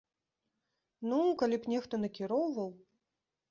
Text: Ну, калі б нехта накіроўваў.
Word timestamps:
Ну, 1.11 1.19
калі 1.43 1.55
б 1.65 1.71
нехта 1.75 1.95
накіроўваў. 2.03 2.75